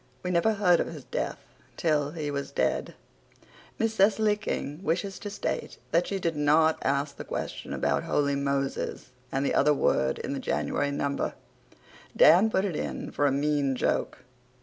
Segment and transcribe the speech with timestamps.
[0.23, 1.37] We never heard of his death
[1.77, 2.95] till he was dead.
[3.77, 8.35] Miss Cecily King wishes to state that she did not ask the question about "Holy
[8.35, 11.35] Moses" and the other word in the January number.
[12.17, 14.23] Dan put it in for a mean joke.